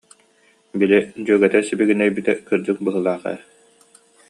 [0.79, 3.37] Били, дьүөгэтэ сибигинэйбитэ кырдьык быһыылаах ээ